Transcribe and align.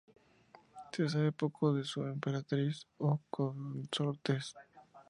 Se 0.91 1.07
sabe 1.09 1.31
poco 1.31 1.73
de 1.75 1.83
su 1.83 2.01
emperatriz 2.01 2.87
o 2.97 3.21
consortes. 3.29 4.55